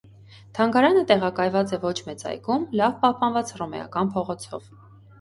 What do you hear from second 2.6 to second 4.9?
լավ պահպանված հռոմեական փողոցով։